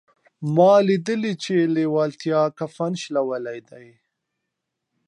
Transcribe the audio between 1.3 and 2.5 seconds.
چې لېوالتیا